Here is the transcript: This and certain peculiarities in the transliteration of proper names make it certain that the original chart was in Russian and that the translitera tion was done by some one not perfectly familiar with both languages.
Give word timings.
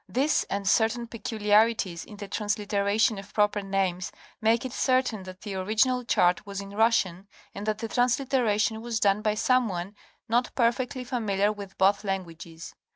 This 0.09 0.45
and 0.49 0.67
certain 0.67 1.05
peculiarities 1.05 2.05
in 2.05 2.17
the 2.17 2.27
transliteration 2.27 3.19
of 3.19 3.35
proper 3.35 3.61
names 3.61 4.11
make 4.41 4.65
it 4.65 4.73
certain 4.73 5.21
that 5.25 5.41
the 5.41 5.53
original 5.53 6.03
chart 6.05 6.43
was 6.43 6.59
in 6.59 6.71
Russian 6.71 7.27
and 7.53 7.67
that 7.67 7.77
the 7.77 7.87
translitera 7.87 8.59
tion 8.59 8.81
was 8.81 8.99
done 8.99 9.21
by 9.21 9.35
some 9.35 9.67
one 9.69 9.93
not 10.27 10.55
perfectly 10.55 11.03
familiar 11.03 11.51
with 11.51 11.77
both 11.77 12.03
languages. 12.03 12.73